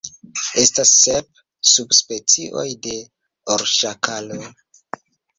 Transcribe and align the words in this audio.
Estas 0.59 0.91
sep 1.01 1.27
subspecioj 1.71 2.65
de 2.85 2.93
orŝakalo. 3.57 4.39